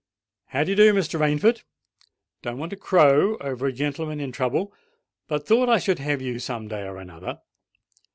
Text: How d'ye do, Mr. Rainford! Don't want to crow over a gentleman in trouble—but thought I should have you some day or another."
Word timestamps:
How 0.47 0.63
d'ye 0.63 0.73
do, 0.73 0.95
Mr. 0.95 1.19
Rainford! 1.19 1.61
Don't 2.41 2.57
want 2.57 2.71
to 2.71 2.75
crow 2.75 3.37
over 3.37 3.67
a 3.67 3.71
gentleman 3.71 4.19
in 4.19 4.31
trouble—but 4.31 5.45
thought 5.45 5.69
I 5.69 5.77
should 5.77 5.99
have 5.99 6.23
you 6.23 6.39
some 6.39 6.67
day 6.67 6.87
or 6.87 6.97
another." 6.97 7.39